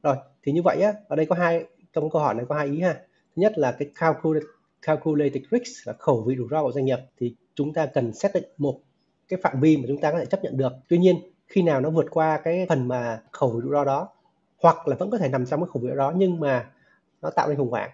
[0.03, 2.67] Rồi thì như vậy á ở đây có hai trong câu hỏi này có hai
[2.67, 2.93] ý ha.
[3.35, 4.49] Thứ nhất là cái calculated,
[4.81, 8.33] calculated risk là khẩu vị rủi ro của doanh nghiệp thì chúng ta cần xác
[8.33, 8.79] định một
[9.31, 10.73] cái phạm vi mà chúng ta có thể chấp nhận được.
[10.87, 11.15] Tuy nhiên
[11.47, 14.09] khi nào nó vượt qua cái phần mà khẩu vị rủi ro đó
[14.61, 16.69] hoặc là vẫn có thể nằm trong cái khẩu vị đó nhưng mà
[17.21, 17.89] nó tạo nên khủng hoảng.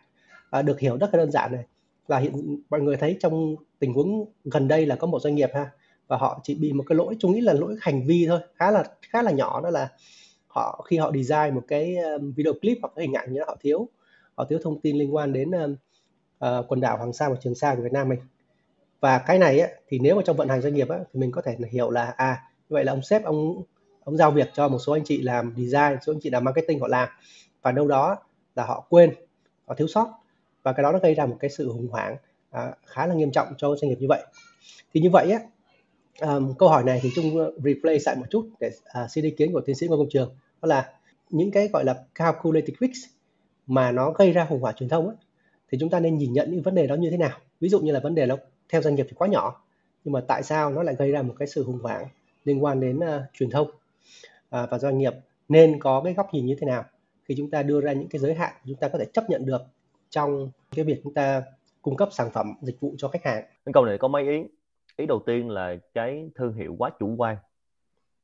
[0.50, 1.66] À, được hiểu rất là đơn giản này.
[2.08, 5.50] Là hiện mọi người thấy trong tình huống gần đây là có một doanh nghiệp
[5.54, 5.72] ha
[6.08, 8.40] và họ chỉ bị một cái lỗi chúng nghĩ là lỗi hành vi thôi.
[8.56, 9.90] Khá là khá là nhỏ đó là
[10.48, 13.58] họ khi họ design một cái um, video clip hoặc cái hình ảnh như họ
[13.62, 13.88] thiếu.
[14.36, 17.76] Họ thiếu thông tin liên quan đến uh, quần đảo Hoàng Sa và Trường Sa
[17.76, 18.20] của Việt Nam mình
[19.00, 21.32] và cái này ấy, thì nếu mà trong vận hành doanh nghiệp ấy, thì mình
[21.32, 23.64] có thể hiểu là à như vậy là ông sếp ông
[24.04, 26.80] ông giao việc cho một số anh chị làm design số anh chị làm marketing
[26.80, 27.10] họ làm.
[27.62, 28.18] Và đâu đó
[28.56, 29.14] là họ quên
[29.66, 30.08] họ thiếu sót.
[30.64, 32.18] Và cái đó nó gây ra một cái sự khủng hoảng
[32.52, 34.26] à, khá là nghiêm trọng cho doanh nghiệp như vậy.
[34.94, 35.40] Thì như vậy á
[36.28, 38.72] um, câu hỏi này thì chung replay lại một chút để
[39.04, 40.36] uh, xin ý kiến của tiến sĩ Ngô Công Trường.
[40.62, 40.94] Đó là
[41.30, 43.10] những cái gọi là calculated risk
[43.68, 45.16] mà nó gây ra khủng hoảng truyền thông á,
[45.72, 47.38] thì chúng ta nên nhìn nhận những vấn đề đó như thế nào?
[47.60, 48.38] Ví dụ như là vấn đề nó
[48.70, 49.62] theo doanh nghiệp thì quá nhỏ
[50.04, 52.08] nhưng mà tại sao nó lại gây ra một cái sự hùng hoảng
[52.46, 55.14] liên quan đến uh, truyền thông uh, và doanh nghiệp
[55.50, 56.86] nên có cái góc nhìn như thế nào
[57.24, 59.46] khi chúng ta đưa ra những cái giới hạn chúng ta có thể chấp nhận
[59.46, 59.62] được
[60.10, 61.44] trong cái việc chúng ta
[61.82, 63.44] cung cấp sản phẩm dịch vụ cho khách hàng.
[63.66, 64.44] Cái câu này có mấy ý.
[64.98, 67.38] Ý đầu tiên là cái thương hiệu quá chủ quan.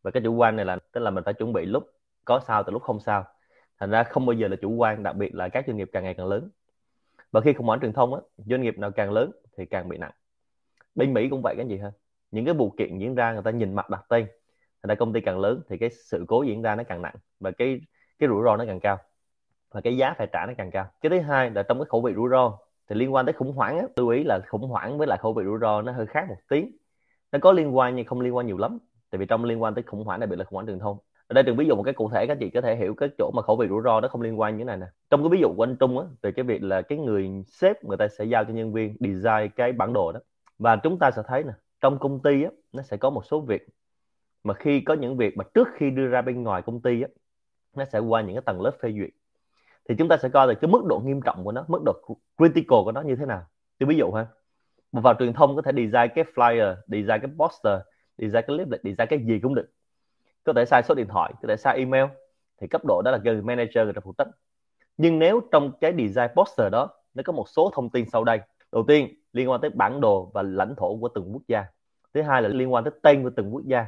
[0.01, 1.83] Và cái chủ quan này là tức là mình phải chuẩn bị lúc
[2.25, 3.25] có sao từ lúc không sao.
[3.79, 6.03] Thành ra không bao giờ là chủ quan, đặc biệt là các doanh nghiệp càng
[6.03, 6.49] ngày càng lớn.
[7.31, 9.97] Và khi khủng hoảng truyền thông á, doanh nghiệp nào càng lớn thì càng bị
[9.97, 10.11] nặng.
[10.95, 11.91] Bên Mỹ cũng vậy cái gì ha.
[12.31, 14.27] Những cái vụ kiện diễn ra người ta nhìn mặt đặt tên.
[14.83, 17.15] Thành ra công ty càng lớn thì cái sự cố diễn ra nó càng nặng
[17.39, 17.81] và cái
[18.19, 18.97] cái rủi ro nó càng cao
[19.71, 20.87] và cái giá phải trả nó càng cao.
[21.01, 22.57] Cái thứ hai là trong cái khẩu vị rủi ro
[22.89, 25.33] thì liên quan tới khủng hoảng á, lưu ý là khủng hoảng với lại khẩu
[25.33, 26.65] vị rủi ro nó hơi khác một tí.
[27.31, 28.77] Nó có liên quan nhưng không liên quan nhiều lắm
[29.09, 30.97] tại vì trong liên quan tới khủng hoảng đặc biệt là khủng hoảng truyền thông.
[31.27, 33.09] Ở đây trường ví dụ một cái cụ thể các chị có thể hiểu cái
[33.17, 34.85] chỗ mà khẩu vị rủi ro nó không liên quan như thế này nè.
[35.09, 37.83] Trong cái ví dụ của anh Trung á về cái việc là cái người sếp
[37.83, 40.19] người ta sẽ giao cho nhân viên design cái bản đồ đó
[40.59, 43.41] và chúng ta sẽ thấy nè, trong công ty á, nó sẽ có một số
[43.41, 43.67] việc
[44.43, 47.07] mà khi có những việc mà trước khi đưa ra bên ngoài công ty á,
[47.75, 49.09] nó sẽ qua những cái tầng lớp phê duyệt.
[49.89, 51.93] Thì chúng ta sẽ coi là cái mức độ nghiêm trọng của nó, mức độ
[52.37, 53.45] critical của nó như thế nào.
[53.79, 54.27] Tôi ví dụ ha
[54.91, 57.79] vào truyền thông có thể design cái flyer, design cái poster,
[58.17, 59.69] design cái leaflet, design cái gì cũng được.
[60.43, 62.05] Có thể sai số điện thoại, có thể sai email,
[62.61, 64.27] thì cấp độ đó là người manager người ta phụ trách.
[64.97, 68.39] Nhưng nếu trong cái design poster đó, nó có một số thông tin sau đây.
[68.71, 71.65] Đầu tiên liên quan tới bản đồ và lãnh thổ của từng quốc gia.
[72.13, 73.85] Thứ hai là liên quan tới tên của từng quốc gia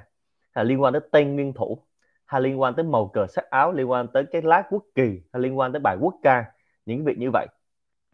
[0.55, 1.85] là liên quan tới tên nguyên thủ
[2.25, 5.21] hay liên quan tới màu cờ sắc áo liên quan tới cái lá quốc kỳ
[5.33, 6.45] hay liên quan tới bài quốc ca
[6.85, 7.47] những việc như vậy.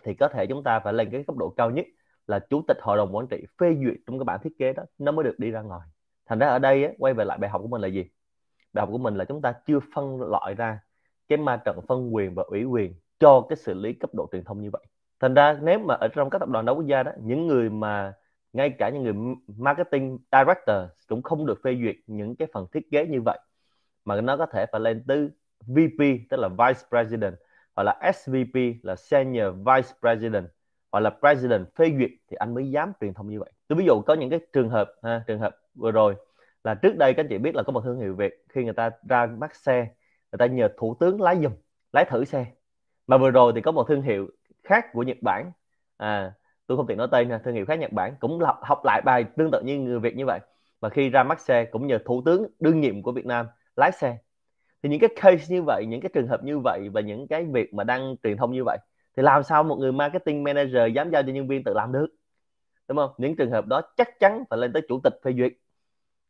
[0.03, 1.85] Thì có thể chúng ta phải lên cái cấp độ cao nhất
[2.27, 4.83] là chủ tịch hội đồng quản trị phê duyệt trong cái bản thiết kế đó
[4.97, 5.87] nó mới được đi ra ngoài.
[6.25, 8.05] Thành ra ở đây ấy, quay về lại bài học của mình là gì?
[8.73, 10.79] Bài học của mình là chúng ta chưa phân loại ra
[11.27, 14.43] cái ma trận phân quyền và ủy quyền cho cái xử lý cấp độ truyền
[14.43, 14.85] thông như vậy
[15.21, 17.69] thành ra nếu mà ở trong các tập đoàn đa quốc gia đó những người
[17.69, 18.13] mà
[18.53, 22.91] ngay cả những người marketing director cũng không được phê duyệt những cái phần thiết
[22.91, 23.39] kế như vậy
[24.05, 25.29] mà nó có thể phải lên tới
[25.67, 27.35] VP tức là Vice President
[27.75, 30.47] hoặc là SVP là Senior Vice President
[30.91, 33.51] hoặc là President phê duyệt thì anh mới dám truyền thông như vậy.
[33.67, 36.15] Tôi ví dụ có những cái trường hợp ha, trường hợp vừa rồi
[36.63, 38.73] là trước đây các anh chị biết là có một thương hiệu Việt khi người
[38.73, 39.77] ta ra mắt xe
[40.31, 41.51] người ta nhờ thủ tướng lái dùm
[41.93, 42.45] lái thử xe
[43.07, 44.27] mà vừa rồi thì có một thương hiệu
[44.63, 45.51] khác của Nhật Bản.
[45.97, 46.33] À
[46.67, 48.15] tôi không tiện nói tên thương hiệu khác Nhật Bản.
[48.19, 50.39] Cũng học, học lại bài tương tự như người Việt như vậy.
[50.79, 53.91] Và khi ra mắt xe cũng nhờ thủ tướng đương nhiệm của Việt Nam lái
[53.91, 54.17] xe.
[54.83, 57.45] Thì những cái case như vậy những cái trường hợp như vậy và những cái
[57.45, 58.77] việc mà đăng truyền thông như vậy
[59.17, 62.07] thì làm sao một người marketing manager dám giao cho nhân viên tự làm được?
[62.87, 63.11] Đúng không?
[63.17, 65.53] Những trường hợp đó chắc chắn phải lên tới chủ tịch phê duyệt.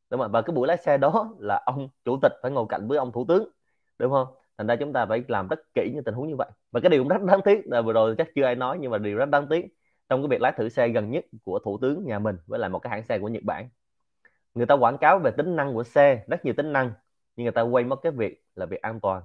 [0.10, 0.32] Đúng không?
[0.32, 3.12] Và cái buổi lái xe đó là ông chủ tịch phải ngồi cạnh với ông
[3.12, 3.50] thủ tướng.
[3.98, 4.28] Đúng không?
[4.62, 6.50] Thành ra chúng ta phải làm rất kỹ những tình huống như vậy.
[6.72, 8.98] Và cái điều rất đáng tiếc là vừa rồi chắc chưa ai nói, nhưng mà
[8.98, 9.66] điều rất đáng tiếc
[10.10, 12.70] trong cái việc lái thử xe gần nhất của thủ tướng nhà mình với lại
[12.70, 13.70] một cái hãng xe của Nhật Bản.
[14.54, 16.92] Người ta quảng cáo về tính năng của xe, rất nhiều tính năng,
[17.36, 19.24] nhưng người ta quay mất cái việc là việc an toàn.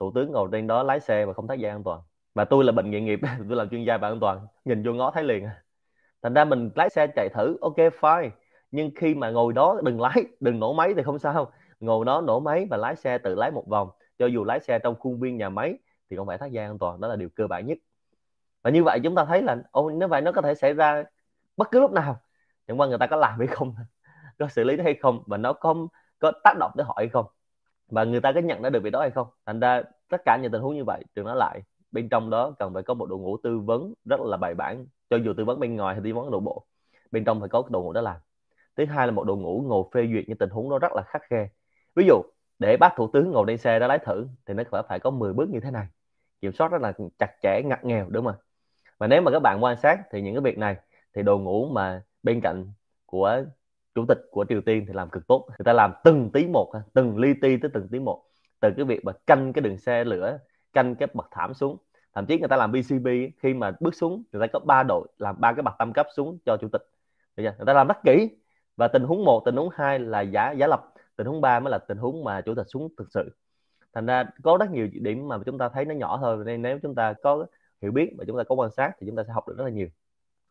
[0.00, 2.00] Thủ tướng ngồi trên đó lái xe và không thắt dây an toàn.
[2.34, 4.92] Và tôi là bệnh nghề nghiệp, tôi làm chuyên gia về an toàn, nhìn vô
[4.92, 5.48] ngó thấy liền.
[6.22, 8.30] Thành ra mình lái xe chạy thử, ok, fine.
[8.70, 11.52] Nhưng khi mà ngồi đó đừng lái, đừng nổ máy thì không sao.
[11.80, 13.90] Ngồi đó nổ máy và lái xe tự lái một vòng
[14.22, 15.78] cho dù lái xe trong khuôn viên nhà máy
[16.10, 17.78] thì cũng phải thắt dây an toàn, đó là điều cơ bản nhất.
[18.62, 21.04] Và như vậy chúng ta thấy là, ô, nếu vậy nó có thể xảy ra
[21.56, 22.20] bất cứ lúc nào,
[22.66, 23.74] chẳng qua người ta có làm hay không,
[24.38, 25.74] có xử lý hay không, và nó có
[26.18, 27.26] có tác động tới họ hay không.
[27.88, 29.28] Và người ta có nhận ra được việc đó hay không.
[29.46, 32.54] Thành ra tất cả những tình huống như vậy trường nói lại, bên trong đó
[32.58, 34.86] cần phải có một đội ngũ tư vấn rất là bài bản.
[35.10, 36.66] Cho dù tư vấn bên ngoài hay tư vấn nội bộ,
[37.10, 38.16] bên trong phải có đội ngũ đó làm.
[38.76, 41.02] Thứ hai là một đội ngũ ngồi phê duyệt những tình huống đó rất là
[41.06, 41.48] khắc khe.
[41.96, 42.22] Ví dụ
[42.62, 45.10] để bác thủ tướng ngồi trên xe đó lái thử, thì nó phải phải có
[45.10, 45.86] 10 bước như thế này.
[46.40, 48.36] Kiểm soát rất là chặt chẽ, ngặt nghèo, đúng không
[48.98, 50.76] và nếu mà các bạn quan sát thì những cái việc này,
[51.14, 52.72] thì đội ngũ mà bên cạnh
[53.06, 53.44] của
[53.94, 55.46] chủ tịch của Triều Tiên thì làm cực tốt.
[55.48, 58.24] Người ta làm từng tí một từng ly ti tới từng tí một.
[58.60, 60.38] Từ cái việc mà canh cái đường xe lửa,
[60.72, 61.76] canh cái bậc thảm xuống.
[62.14, 63.06] Thậm chí người ta làm BCB
[63.38, 66.06] khi mà bước xuống, người ta có ba đội, làm ba cái bậc tam cấp
[66.16, 66.82] xuống cho chủ tịch.
[67.36, 68.28] Người ta làm rất kỹ.
[68.76, 70.91] Và tình huống một, tình huống hai là giả giả lập
[71.22, 73.30] tình huống ba mới là tình huống mà chủ tịch xuống thực sự.
[73.92, 76.78] Thành ra có rất nhiều điểm mà chúng ta thấy nó nhỏ thôi, nên nếu
[76.82, 77.46] chúng ta có
[77.82, 79.64] hiểu biết và chúng ta có quan sát thì chúng ta sẽ học được rất
[79.64, 79.88] là nhiều.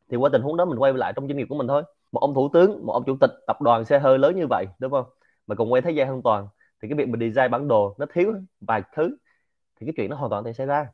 [0.10, 1.84] Thì qua tình huống đó mình quay lại trong doanh nghiệp của mình thôi.
[2.12, 4.66] Một ông thủ tướng, một ông chủ tịch, tập đoàn xe hơi lớn như vậy,
[4.80, 5.06] đúng không?
[5.48, 6.48] Mà cùng quay thế gian hoàn toàn,
[6.82, 9.18] thì cái việc mình design bản đồ nó thiếu vài thứ,
[9.80, 10.88] thì cái chuyện nó hoàn toàn thể xảy ra.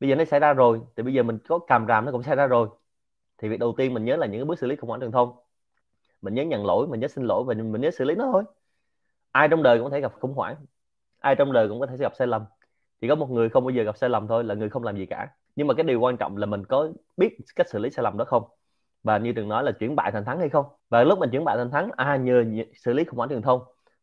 [0.00, 2.22] Bây giờ nó xảy ra rồi, thì bây giờ mình có càm ràm nó cũng
[2.22, 2.68] xảy ra rồi.
[3.38, 5.12] Thì việc đầu tiên mình nhớ là những cái bước xử lý khủng hoảng truyền
[5.12, 5.32] thông.
[6.22, 8.44] Mình nhớ nhận lỗi, mình nhớ xin lỗi và mình nhớ xử lý nó thôi
[9.38, 10.56] ai trong đời cũng có thể gặp khủng hoảng.
[11.20, 12.44] Ai trong đời cũng có thể gặp sai lầm.
[13.00, 14.96] Chỉ có một người không bao giờ gặp sai lầm thôi là người không làm
[14.96, 15.28] gì cả.
[15.56, 18.16] Nhưng mà cái điều quan trọng là mình có biết cách xử lý sai lầm
[18.18, 18.42] đó không?
[19.02, 20.66] Và như từng nói là chuyển bại thành thắng hay không?
[20.88, 23.62] Và lúc mình chuyển bại thành thắng à nhờ xử lý khủng hoảng truyền thông?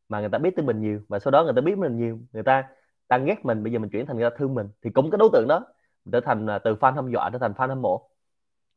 [0.09, 1.01] Mà người ta biết tới mình nhiều.
[1.07, 2.67] Và sau đó người ta biết mình nhiều, người ta
[3.09, 4.69] đang ghét mình, bây giờ mình chuyển thành người ta thương mình.
[4.81, 5.65] Thì cũng cái đối tượng đó
[6.11, 8.09] trở thành à, từ fan hâm dọa trở thành fan hâm mộ.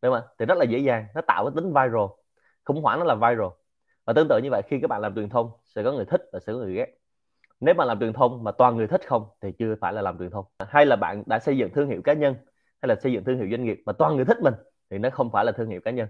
[0.02, 2.06] Đúng không thì rất là dễ dàng, nó tạo cái tính viral.
[2.64, 3.48] Khủng hoảng nó là viral
[4.08, 6.22] và tương tự như vậy, khi các bạn làm truyền thông, sẽ có người thích
[6.32, 6.98] và sẽ có người ghét.
[7.60, 10.18] Nếu mà làm truyền thông mà toàn người thích không, thì chưa phải là làm
[10.18, 10.44] truyền thông.
[10.68, 12.34] Hay là bạn đã xây dựng thương hiệu cá nhân,
[12.82, 14.54] hay là xây dựng thương hiệu doanh nghiệp mà toàn người thích mình,
[14.90, 16.08] thì nó không phải là thương hiệu cá nhân.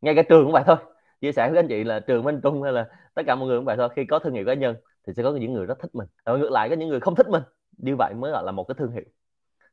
[0.00, 0.76] Ngay cả trường cũng vậy thôi.
[1.20, 3.58] Chia sẻ với anh chị là trường Minh Trung hay là tất cả mọi người
[3.58, 3.88] cũng vậy thôi.
[3.96, 6.08] Khi có thương hiệu cá nhân, thì sẽ có những người rất thích mình.
[6.24, 7.42] Và ngược lại, có những người không thích mình,
[7.78, 9.04] như vậy mới gọi là một cái thương hiệu.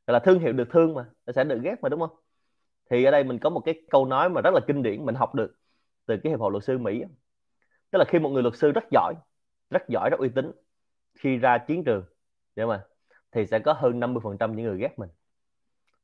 [0.08, 2.15] Gọi là thương hiệu được thương mà, nó sẽ được ghét mà, đúng không?
[2.89, 5.15] Thì ở đây mình có một cái câu nói mà rất là kinh điển mình
[5.15, 5.56] học được
[6.06, 7.04] từ cái hiệp hội luật sư Mỹ
[7.91, 9.13] tức là khi một người luật sư rất giỏi
[9.69, 10.52] rất giỏi, rất uy tín,
[11.19, 12.04] khi ra chiến trường
[12.56, 12.80] để không
[13.32, 15.10] thì sẽ có hơn 50% những người ghét mình.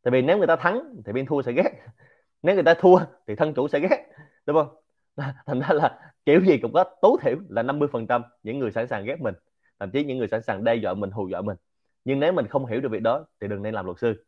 [0.03, 1.71] Tại vì nếu người ta thắng thì bên thua sẽ ghét.
[2.43, 4.07] Nếu người ta thua thì thân chủ sẽ ghét,
[4.45, 4.75] đúng không?
[5.45, 9.05] Thành ra là kiểu gì cũng có tối thiểu là 50% những người sẵn sàng
[9.05, 9.35] ghét mình,
[9.79, 11.57] thậm chí những người sẵn sàng đe dọa mình, hù dọa mình.
[12.05, 14.25] Nhưng nếu mình không hiểu được việc đó thì đừng nên làm luật sư.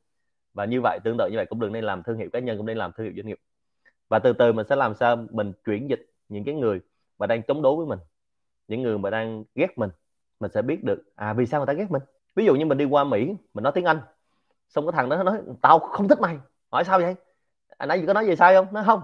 [0.53, 2.57] Và như vậy, tương tự như vậy cũng đừng nên làm thương hiệu cá nhân,
[2.57, 3.39] cũng nên làm thương hiệu doanh nghiệp.
[4.09, 6.79] Và từ từ mình sẽ làm sao mình chuyển dịch những cái người
[7.19, 7.99] mà đang chống đối với mình.
[8.67, 9.89] Những người mà đang ghét mình
[10.39, 12.01] mình sẽ biết được à vì sao người ta ghét mình?
[12.35, 14.01] Ví dụ như mình đi qua mỹ mình nói tiếng anh
[14.69, 16.37] xong cái thằng đó nói tao không thích mày.
[16.71, 17.15] Hỏi sao vậy?
[17.77, 18.67] Anh nãy có nói gì sai không?
[18.71, 19.01] Nó không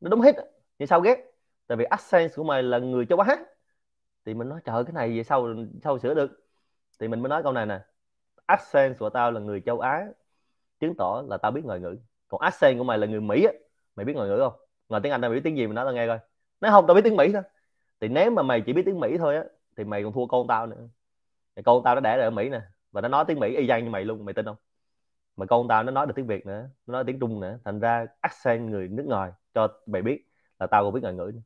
[0.00, 0.36] nó đúng hết.
[0.78, 1.32] Vì sao ghét?
[1.66, 3.36] Tại vì accent của mày là người châu á.
[4.24, 5.48] Thì mình nói trời cái này về sau,
[5.82, 6.46] sau sửa được?
[7.00, 7.80] Thì mình mới nói câu này nè
[8.46, 10.06] accent của tao là người châu á
[10.80, 11.96] chứng tỏ là tao biết ngoại ngữ.
[12.28, 13.52] Còn accent của mày là người mỹ á
[13.96, 14.52] mày biết ngoại ngữ không?
[14.88, 16.18] Ngoài tiếng anh tao biết tiếng gì mình nói tao nghe coi
[16.60, 17.42] nói không, tao biết tiếng mỹ thôi
[18.00, 19.44] thì nếu mà mày chỉ biết tiếng mỹ thôi á,
[19.76, 20.88] thì mày còn thua con tao nữa.
[21.64, 23.90] Con tao nó đẻ ở mỹ nè, và nó nói tiếng mỹ y chang như
[23.90, 24.56] mày luôn, mày tin không?
[25.36, 27.80] Mà con tao nó nói được tiếng việt nữa, nó nói tiếng trung nữa, thành
[27.80, 30.24] ra accent người nước ngoài cho mày biết
[30.60, 31.40] là tao cũng biết ngoại ngữ nữa.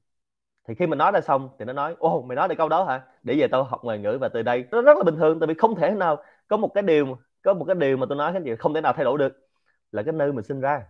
[0.69, 2.85] thì khi mình nói ra xong thì nó nói ô mày nói được câu đó
[2.85, 3.03] hả?
[3.23, 5.47] Để về tao học ngoại ngữ và từ đây, nó rất là bình thường, tại
[5.47, 8.33] vì không thể nào, có một cái điều, có một cái điều mà tôi nói
[8.33, 9.49] cái gì không thể nào thay đổi được.
[9.93, 10.87] Là cái nơi mình sinh ra,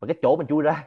[0.00, 0.84] và cái chỗ mình chui ra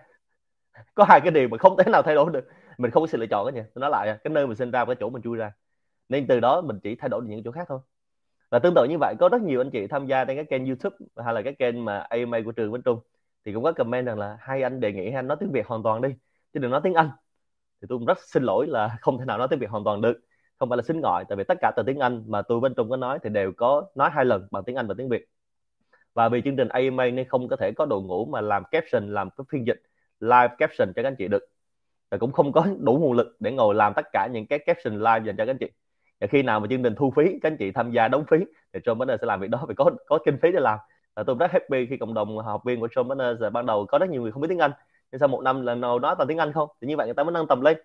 [0.96, 2.48] có hai cái điều mà không thể nào thay đổi được.
[2.78, 3.66] Mình không có sự lựa chọn đó nha.
[3.74, 5.52] Tôi nói lại cái nơi mình sinh ra và cái chỗ mình chui ra.
[6.10, 7.80] Nên từ đó mình chỉ thay đổi được những chỗ khác thôi.
[8.50, 10.66] Và tương tự như vậy, có rất nhiều anh chị tham gia trên cái kênh
[10.66, 13.00] youtube hay là cái kênh mà AMA của trường Vĩnh Trung
[13.46, 15.68] thì cũng có comment rằng là hai anh, đề nghị hai anh nói tiếng Việt
[15.68, 16.10] hoàn toàn đi,
[16.54, 17.10] chứ đừng nói tiếng Anh.
[17.82, 20.02] Thì tôi cũng rất xin lỗi là không thể nào nói tiếng Việt hoàn toàn
[20.02, 20.20] được.
[20.60, 22.74] Không phải là xin gọi, tại vì tất cả từ tiếng Anh mà tôi bên
[22.74, 25.26] Trung có nói thì đều có nói hai lần bằng tiếng Anh và tiếng Việt.
[26.14, 29.14] Và vì chương trình AMA nên không có thể có đội ngũ mà làm caption,
[29.14, 29.82] làm cái phiên dịch
[30.20, 31.44] live caption cho các anh chị được.
[32.12, 34.94] Và cũng không có đủ nguồn lực để ngồi làm tất cả những cái caption
[34.98, 35.70] live dành cho các anh chị.
[36.20, 38.38] Và khi nào mà chương trình thu phí các anh chị tham gia đóng phí
[38.74, 40.80] thì John Banner sẽ làm việc đó vì có có kinh phí để làm.
[41.16, 43.98] Và tôi rất happy khi cộng đồng học viên của John Banners ban đầu có
[43.98, 44.72] rất nhiều người không biết tiếng Anh
[45.12, 47.14] nhưng sau một năm lần nào nói toàn tiếng Anh không thì như vậy người
[47.14, 47.78] ta mới nâng tầm lên.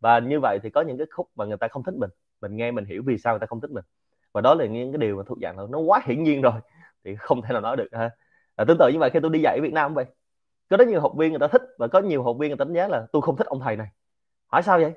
[0.00, 2.10] Và như vậy thì có những cái khúc mà người ta không thích mình
[2.40, 3.84] mình nghe mình hiểu vì sao người ta không thích mình.
[4.32, 6.60] Và đó là những cái điều mà thuộc dạng là nó quá hiển nhiên rồi
[7.04, 8.10] thì không thể nào nói được ha.
[8.56, 10.04] À, tương tự như vậy khi tôi đi dạy ở Việt Nam vậy
[10.70, 12.64] có rất nhiều học viên người ta thích và có nhiều học viên người ta
[12.64, 13.86] đánh giá là tôi không thích ông thầy này.
[14.46, 14.92] Hỏi sao vậy?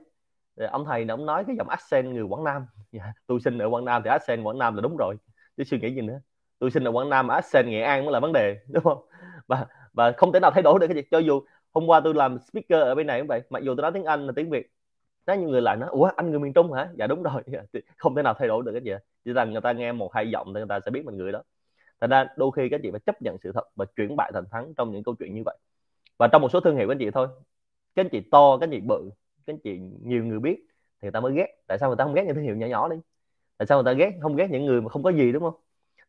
[0.59, 2.65] Thì ông thầy này ông nói cái giọng accent người Quảng Nam.
[2.91, 5.15] Dạ, tôi sinh ở Quảng Nam thì accent Quảng Nam là đúng rồi.
[5.57, 6.21] Chứ suy nghĩ gì nữa.
[6.59, 8.57] Tôi sinh ở Quảng Nam mà accent Nghệ An mới là vấn đề.
[8.67, 9.05] Đúng không?
[9.47, 11.01] Và và không thể nào thay đổi được cái gì.
[11.11, 11.41] Cho dù
[11.73, 14.05] hôm qua tôi làm speaker ở bên này cũng vậy mặc dù tôi nói tiếng
[14.05, 14.67] Anh là tiếng Việt
[15.25, 16.89] đó nhiều người lại nói ủa anh người miền Trung hả?
[16.97, 17.43] Dạ đúng rồi.
[17.97, 18.91] Không thể nào thay đổi được cái gì
[19.25, 21.31] chỉ rằng người ta nghe một hai giọng thì người ta sẽ biết mình người
[21.31, 21.43] đó
[22.01, 24.45] thành ra đôi khi các chị phải chấp nhận sự thật và chuyển bại thành
[24.51, 25.57] thắng trong những câu chuyện như vậy.
[26.17, 27.27] Và trong một số thương hiệu các chị thôi.
[27.95, 29.09] Các anh chị to, các anh chị bự,
[29.45, 30.57] các anh chị nhiều người biết
[31.01, 31.47] thì người ta mới ghét.
[31.67, 32.95] Tại sao người ta không ghét những thương hiệu nhỏ nhỏ đi?
[33.57, 35.55] Tại sao người ta ghét, không ghét những người mà không có gì, đúng không?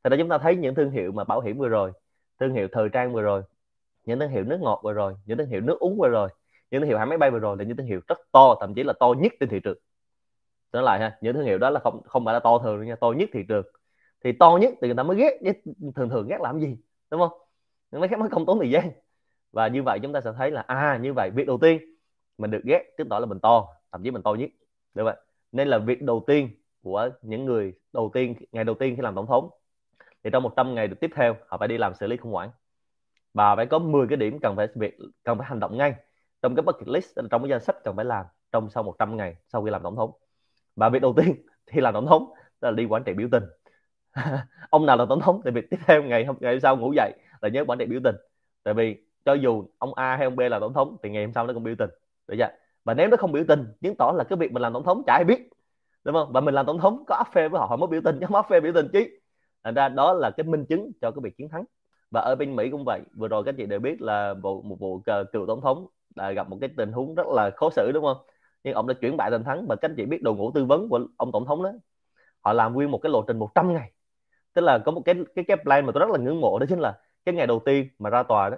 [0.05, 1.93] Thật ra chúng ta thấy những thương hiệu mà bảo hiểm vừa rồi,
[2.41, 3.43] thương hiệu thời trang vừa rồi,
[4.05, 6.29] những thương hiệu nước ngọt vừa rồi, những thương hiệu nước uống vừa rồi,
[6.71, 8.75] những thương hiệu hãng máy bay vừa rồi là những thương hiệu rất to, thậm
[8.75, 9.79] chí là to nhất trên thị trường.
[10.73, 12.97] Nói lại ha, những thương hiệu đó là không không phải là to thường nha,
[12.97, 13.67] to nhất thị trường
[14.25, 15.63] thì to nhất thì người ta mới ghét
[15.95, 16.77] thường thường ghét làm gì,
[17.11, 17.33] đúng không?
[17.91, 18.91] Nó khác mới không tốn thời gian.
[19.53, 21.81] Và như vậy chúng ta sẽ thấy là à như vậy việc đầu tiên
[22.39, 24.51] mình được ghét chứng tỏ là mình to, thậm chí mình to nhất.
[24.95, 25.17] Đúng vậy.
[25.53, 26.49] Nên là việc đầu tiên
[26.83, 29.51] của những người đầu tiên, ngày đầu tiên khi làm tổng thống,
[30.25, 32.51] thì trong 100 ngày tiếp theo, họ phải đi làm xử lý khủng hoảng.
[33.35, 35.95] Và phải có 10 cái điểm cần phải việc, cần phải hành động ngay.
[36.43, 39.37] Trong cái bucket list, trong cái danh sách cần phải làm trong sau 100 ngày
[39.49, 40.11] sau khi làm tổng thống.
[40.77, 43.45] Và việc đầu tiên khi làm tổng thống là đi quản trị biểu tình.
[44.71, 47.13] ông nào là tổng thống thì việc tiếp theo ngày hôm, ngày sau ngủ dậy
[47.43, 48.17] là nhớ bản đề biểu tình.
[48.63, 51.33] Tại vì cho dù ông A hay ông B là tổng thống thì ngày hôm
[51.33, 51.91] sau nó cũng biểu tình.
[52.29, 52.49] Được chưa?
[52.85, 55.03] Và nếu nó không biểu tình, chứng tỏ là cái việc mình làm tổng thống
[55.07, 55.51] chả ai biết.
[56.05, 56.33] Đúng không?
[56.33, 58.27] Và mình làm tổng thống có áp phê với họ họ mới biểu tình, chứ
[58.27, 59.05] không áp phê biểu tình chứ.
[59.65, 61.65] Thành ra đó là cái minh chứng cho cái việc chiến thắng.
[62.11, 63.01] Và ở bên Mỹ cũng vậy.
[63.15, 66.49] Vừa rồi các chị đều biết là vụ, một vụ cựu tổng thống đã gặp
[66.49, 68.17] một cái tình huống rất là khó xử, đúng không?
[68.65, 69.67] Nhưng ông đã chuyển bại thành thắng.
[69.69, 71.73] Và các chị biết đội ngũ tư vấn của ông tổng thống đó,
[72.41, 73.93] họ làm nguyên một cái lộ trình 100 ngày
[74.55, 76.67] tức là có một cái cái cái plan mà tôi rất là ngưỡng mộ đó
[76.69, 78.57] chính là cái ngày đầu tiên mà ra tòa đó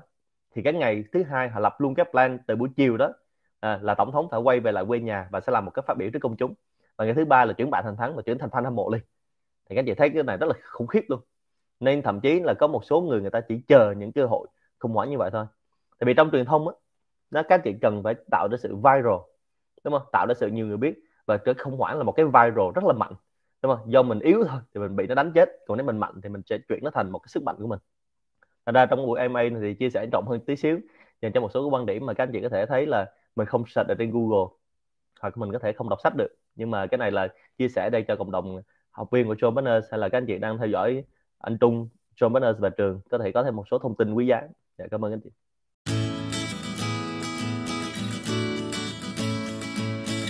[0.55, 3.12] thì cái ngày thứ hai họ lập luôn cái plan từ buổi chiều đó
[3.62, 5.83] à, là tổng thống phải quay về lại quê nhà và sẽ làm một cái
[5.87, 6.55] phát biểu trước công chúng.
[6.96, 8.90] Và ngày thứ ba là chuyển bại thành thắng và chuyển thành fan hâm mộ
[8.90, 9.02] liền.
[9.70, 11.20] Thì các chị thấy cái này rất là khủng khiếp luôn.
[11.81, 14.48] Nên thậm chí là có một số người người ta chỉ chờ những cơ hội
[14.78, 15.46] khủng hoảng như vậy thôi.
[15.98, 16.74] Tại vì trong truyền thông á
[17.31, 19.20] nó các chị cần phải tạo ra sự viral
[19.85, 20.02] đúng không?
[20.12, 20.94] Tạo ra sự nhiều người biết.
[21.26, 23.12] Và cái khủng hoảng là một cái viral rất là mạnh
[23.62, 25.48] đúng không do mình yếu thôi thì mình bị nó đánh chết.
[25.66, 27.66] Còn nếu mình mạnh thì mình sẽ chuyển nó thành một cái sức mạnh của
[27.66, 27.79] mình.
[28.66, 30.81] Thật ra trong buổi MA thì chia sẻ rộng hơn tí xíu
[31.22, 33.12] dành cho một số cái quan điểm mà các anh chị có thể thấy là
[33.37, 34.55] mình không search ở trên Google
[35.20, 36.37] hoặc mình có thể không đọc sách được.
[36.55, 39.55] Nhưng mà cái này là chia sẻ đây cho cộng đồng học viên của John
[39.55, 41.05] Banners hay là các anh chị đang theo dõi
[41.38, 43.01] anh Trung John Banners và trường.
[43.11, 44.42] Có thể có thêm một số thông tin quý giá.
[44.79, 45.31] Dạ, cảm ơn anh chị.